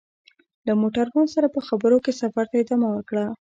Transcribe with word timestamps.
له 0.65 0.73
موټروان 0.81 1.27
سره 1.35 1.47
په 1.55 1.59
خبرو 1.67 1.97
کې 2.05 2.17
سفر 2.21 2.45
ته 2.51 2.55
ادامه 2.63 2.87
ورکړه. 2.91 3.25